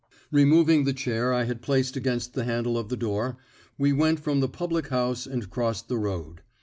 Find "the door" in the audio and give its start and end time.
2.89-3.37